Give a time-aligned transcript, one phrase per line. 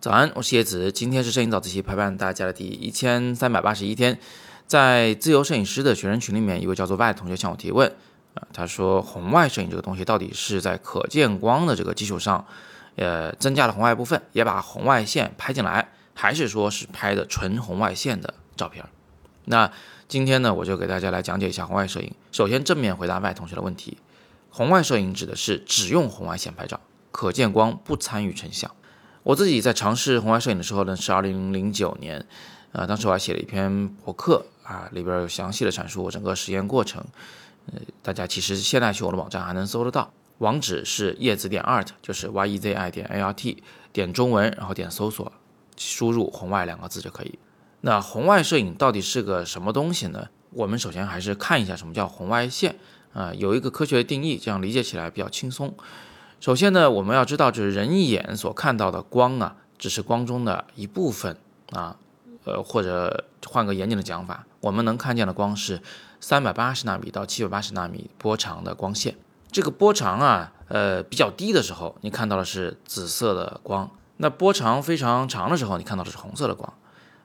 [0.00, 4.20] 早安，我是叶子，今天是摄影早自习陪伴大家的第一千三百八十一天。
[4.64, 7.92] 在自由摄影师的学生群里面，一位叫做 Y 的同学向我提问
[8.34, 12.46] 啊，他说红外摄影这个东西到底是在可见光的这个基础上，
[12.94, 18.84] 呃，增加了红外部分，也把红外线拍进来，还是说是拍的纯红外线的照片？
[19.46, 19.72] 那
[20.06, 22.14] 今天呢，我就给大家来讲解一下红外摄影。
[22.30, 23.98] 首先正面回答 Y 同学的问题，
[24.48, 26.78] 红外摄影指的是只用红外线拍照，
[27.10, 28.70] 可见光不参与成像。
[29.28, 32.24] 我自己在尝试红外摄影的时候呢，是二零零九年，
[32.72, 37.04] 呃，当时我还写了一篇博客啊，里边有详细的阐述我整个实验过程。
[37.66, 45.30] 呃，大家其实现在去我的网站还能搜得到，网址是叶子点 art，就是 y e z i 点 a r t，点中文，然后点搜索，
[45.76, 47.38] 输入红外两个字就可以。
[47.82, 50.28] 那红外摄影到底是个什么东西呢？
[50.52, 52.76] 我们首先还是看一下什么叫红外线
[53.12, 55.74] 啊，有一个科学的定义，这样理解起来比较轻松。
[56.40, 61.36] 首先呢，我们要知道，就是人眼所看到的光啊，只是光中的一部分
[61.72, 61.96] 啊，
[62.44, 65.82] 呃，或者换个严谨的讲法，我们能看见的光是
[66.20, 69.16] 三百八十纳米到七百八十纳米波长的光线。
[69.50, 76.72] 这个波长啊，呃，比较低的时候，你看到的是紫色的光；那波长非常长的时候，你看到的是红色的光。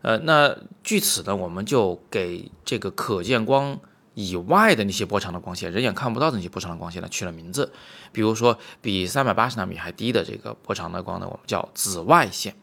[0.01, 3.79] 呃，那据此呢，我们就给这个可见光。
[4.15, 7.71] 以外的那些波长的光线，人眼看不到的那些波长的光线呢，取了名字。
[8.11, 12.53] 比如说，比三百八十纳米还低的这个波长的光呢，我们叫紫外线；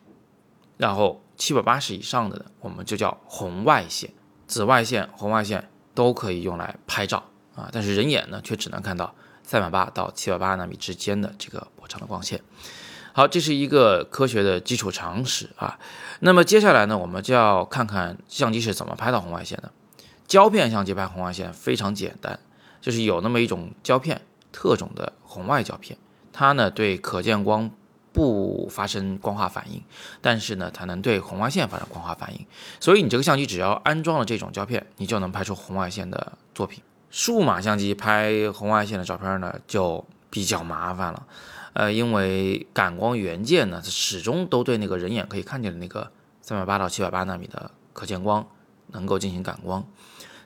[0.76, 4.10] 然后七百八十以上的呢，我们就叫红外线。
[4.46, 12.40] 紫外线、红外线都可以用来拍照啊，但是人眼呢，却只能看到三百八到七百八纳米之间的这个波长的光线。
[13.12, 15.78] 好，这是一个科学的基础常识啊。
[16.20, 19.72] 那么接下来呢，我们就要看看相机是怎么拍到红外线的。
[20.30, 22.38] 胶片相机拍红外线非常简单，
[22.80, 25.98] 就是有那么一种胶片，特种的红外胶片，
[26.32, 27.68] 它呢对可见光
[28.12, 29.82] 不发生光化反应，
[30.20, 32.46] 但是呢它能对红外线发生光化反应，
[32.78, 36.80] 所以你这个相机只要安装了这种胶片，你就能拍出红外线的作品。
[37.10, 41.26] 数码相机拍红外线的照片呢就比较麻烦了，
[41.72, 48.46] 呃，因为感光元件呢它始终都对那个人眼可以看见的那个三百八到七百八纳米的可见光
[48.92, 49.86] 能够进行感光。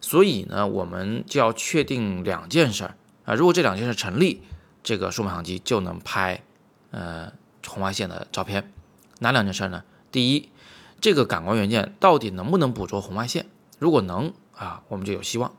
[0.00, 3.34] 所以呢，我们就要确定两件事儿啊。
[3.34, 4.42] 如果这两件事成立，
[4.82, 6.42] 这个数码相机就能拍
[6.90, 7.32] 呃
[7.66, 8.72] 红外线的照片。
[9.20, 9.82] 哪两件事呢？
[10.12, 10.50] 第一，
[11.00, 13.46] 这个感光元件到底能不能捕捉红外线？
[13.78, 15.54] 如果能啊，我们就有希望。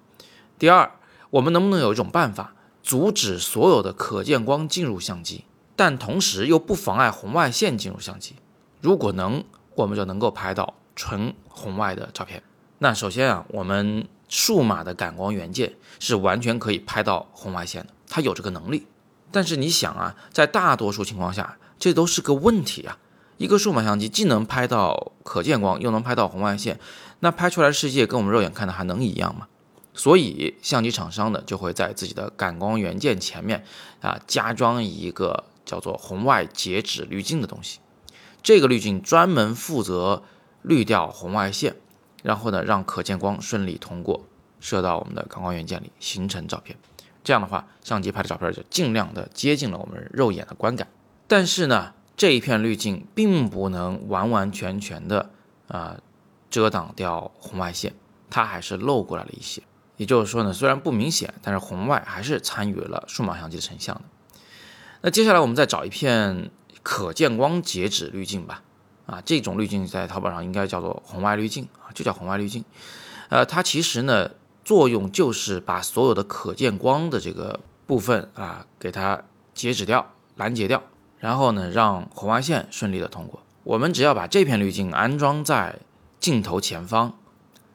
[0.60, 0.92] 第二，
[1.32, 2.54] 我们能不能有一种办法
[2.84, 8.36] 阻止所有的可见光进入相机，但同时又不妨碍红外线进入相机？
[8.80, 12.44] 如果能，我们就能够拍到纯红外的照片。
[12.80, 18.88] 那首先啊，我们数码的感光元件是完全可以拍到红外线的，它有这个能力。
[19.32, 22.98] 但是你想啊，在大多数情况下，这都是个问题啊。
[23.38, 26.80] 一个数码相机既能拍到可见光，又能拍到红外线，
[27.20, 29.48] 那拍出来的世界跟我们肉眼看的还能一样吗？
[29.94, 33.64] 所以相机厂商呢，就会在自己的感光元件前面
[34.02, 37.80] 啊加装一个叫做红外截止滤镜的东西。
[38.44, 40.24] 这个滤镜专门负责
[40.62, 41.78] 滤掉红外线。
[42.26, 44.26] 然后呢，让可见光顺利通过，
[44.60, 46.76] 射到我们的感光元件里，形成照片。
[47.24, 50.88] 这样的话，相机拍的照片就尽量的接近了我们肉眼的观感。
[51.28, 55.30] 但是呢，这一片滤镜并不能完完全全的
[55.68, 55.98] 啊
[56.50, 57.94] 遮挡掉红外线，
[58.32, 59.62] 它还是漏过来了一些。
[59.98, 64.02] 也就是说呢，虽然不明显，但是红外还是参与了数码相机的成像的。
[65.02, 66.50] 那接下来我们再找一片
[66.82, 68.64] 可见光截止滤镜吧。
[69.06, 72.64] 啊，这种滤镜在淘宝上应该叫做红外滤镜，就叫红外滤镜。
[73.30, 74.30] 呃，它其实呢
[74.64, 79.24] 作用就是把所有的可见光的这个部分啊给它
[79.56, 80.84] 截止掉、拦截掉，
[81.18, 83.42] 然后呢让红外线顺利的通过。
[83.64, 85.80] 我们只要把这片滤镜安装在
[86.20, 87.18] 镜头前方，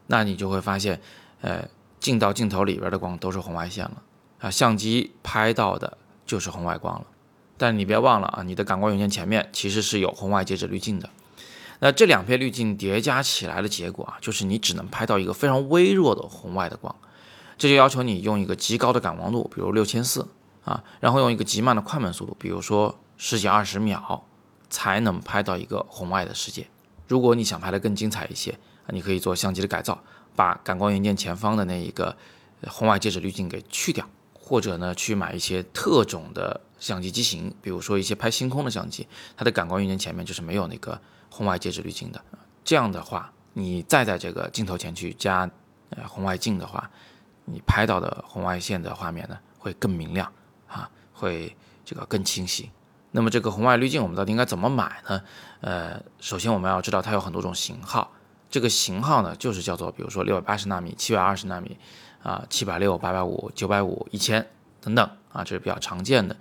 [0.06, 1.00] 那你就会发现，
[1.41, 4.03] 呃，进到镜头里边的光都是红外线了
[4.38, 7.06] 啊，相机拍到的就是红外光了。
[7.59, 11.10] 但你别忘了啊，你的感光元件前面其实是有红外截止滤镜的。
[11.80, 16.94] 那这两片滤镜叠加起来的结果啊，就是你只能拍到一个非常微弱的红外的光，
[17.59, 20.28] 这就要求你用一个极高的感光度，比如六千四
[20.65, 24.22] 啊，然后用一个极慢的快门速度，比如说十几二十秒，
[24.68, 26.66] 才能拍到一个红外的世界。
[27.09, 28.53] 如果你想拍得更精彩一些
[28.86, 30.03] 啊，你可以做相机的改造，
[30.36, 32.16] 把感光元件前方的那一个
[32.68, 34.06] 红外截止滤镜给去掉，
[34.50, 39.06] 或者呢去买一些特种的相机机型，比如说一些拍星空的相机，
[39.36, 41.00] 它的感光元件前面就是没有那个。
[41.32, 42.20] 红外截止滤镜的，
[42.64, 45.48] 这样的话，你再在这个镜头前去加
[45.91, 46.91] 呃红外镜的话，
[47.44, 50.30] 你拍到的红外线的画面呢会更明亮
[50.66, 52.68] 啊，会这个更清晰。
[53.12, 55.22] 那么这个红外滤镜我们到底应该怎么买呢？
[55.60, 58.10] 呃，首先我们要知道它有很多种型号，
[58.50, 61.78] 这个型号呢就是叫做比如说六百八十纳米、七百二十纳米
[62.22, 64.47] 啊、七百六、八百五、九百五、一千
[64.82, 66.36] 等等啊，这是比较常见的。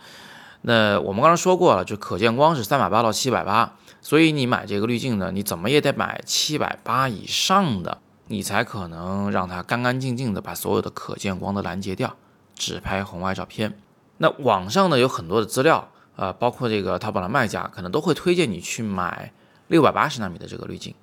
[0.61, 12.17] 那我们刚才说过了，就可见光是三百八到七百八，所以你买这个滤镜呢，你怎么也得买七百八以上的，你才可能让它干干净净的把所有的可见光都拦截掉，
[12.55, 13.79] 只拍红外照片。
[14.17, 19.31] 那网上呢有很多的资料，呃，包括这个淘宝的卖家可能都会推荐你去买
[19.67, 20.93] 六百八十纳米的这个滤镜，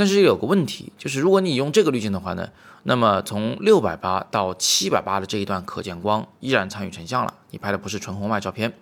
[0.00, 2.48] 但是有个问题，就是如果你用这个滤镜的话呢，
[2.84, 8.72] 那么从六百八到七百八的这一段可见光依然参与成像了，你拍的不是纯红外照片，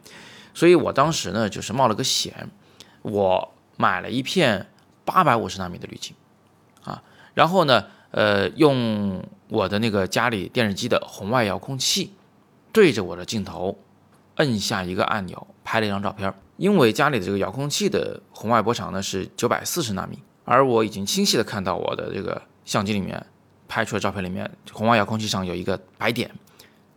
[0.55, 2.49] 所以我当时呢就是冒了个险，
[3.03, 4.69] 我买了一片
[5.05, 6.15] 八百五十纳米的滤镜，
[6.85, 7.03] 啊，
[7.35, 12.13] 然后呢，呃，用我的那个家里电视机的红外遥控器
[12.71, 13.77] 对着我的镜头，
[14.37, 16.33] 摁下一个按钮，拍了一张照片。
[16.59, 23.27] 因为家里的这个遥控器的红外波长呢是九百四十纳米，而我已经清晰的看到我的这个相机里面。
[23.71, 26.35] 拍出的照片里面，红外遥控器上有一个白点，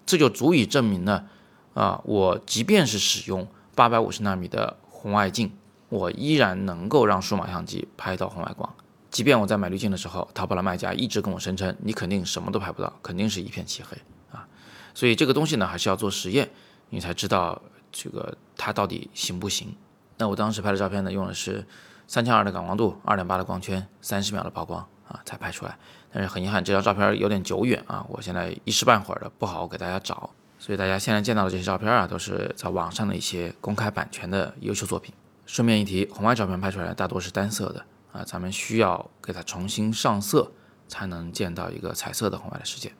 [0.05, 1.25] 这就足以证明呢，
[1.73, 3.45] 啊，我即便是使用
[3.75, 5.51] 八百五十纳米的红外镜，
[5.89, 8.73] 我依然能够让数码相机拍到红外光。
[9.09, 13.97] 即便我在买滤镜的时候，淘宝的卖家一直跟我声称，你肯定什么都拍不到，肯定是一片漆黑
[14.31, 14.47] 啊。
[14.93, 16.49] 所以这个东西呢，还是要做实验，
[16.89, 17.61] 你才知道
[17.91, 19.75] 这个它到底行不行。
[20.17, 21.67] 那我当时拍的照片呢，用的是
[22.11, 25.77] 三千二的感光度，二点八的光圈，三十秒的曝光啊，才拍出来。
[26.11, 30.29] 但是很遗憾，这张照片有点久远啊，我现在一时半会儿的不好给大家找，
[30.59, 35.13] 所以大家现在见到的这些照片啊，都是在网上的一些公开版权的优秀作品。
[35.45, 40.51] 顺便一提，红外照片拍出来大多是单色的啊，咱们需要给它重新上色，
[40.89, 42.91] 才能见到一个彩色的红外的世界。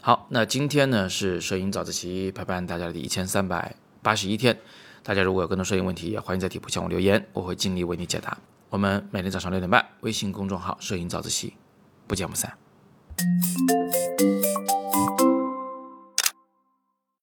[0.00, 4.58] 好，那今天呢是摄影早自习陪伴大家的一千三百八十一天，
[5.08, 8.36] 大家如果有更多摄影问题，也欢迎在底部向我留言，我会尽力为你解答。
[8.68, 11.54] 我们每天早上六点半，微信公众号“摄影早自习”。
[12.06, 12.52] 不见不散。